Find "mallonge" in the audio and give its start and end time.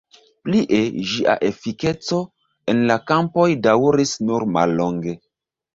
4.59-5.21